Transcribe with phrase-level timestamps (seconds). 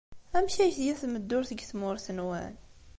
[0.37, 2.53] Amek ay tga tmeddurt deg tmurt-nwen?